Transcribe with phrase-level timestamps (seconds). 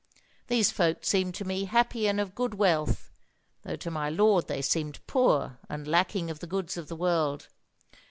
[0.47, 3.11] These folk seemed to me happy and of good wealth,
[3.61, 7.49] though to my lord they seemed poor and lacking of the goods of the world.